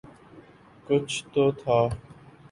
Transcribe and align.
کچھ 0.87 1.15
تو 1.33 1.43
تھا۔ 1.59 1.77